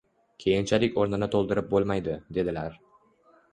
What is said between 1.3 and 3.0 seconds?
to‘ldirib bo‘lmaydi, deydilar.